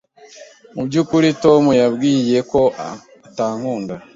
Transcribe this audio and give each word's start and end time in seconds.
Mubyukuri, 0.75 1.27
Tom 1.43 1.63
yambwiye 1.81 2.39
ko 2.51 2.61
utankunda. 3.27 3.95